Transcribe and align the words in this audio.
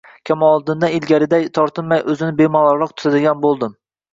Kamoliddindan 0.27 0.95
ilgarigiday 0.99 1.45
tortinmay, 1.59 2.03
o`zimni 2.15 2.33
bemalolroq 2.41 2.97
tutadigan 2.99 3.45
bo`ldim 3.49 3.79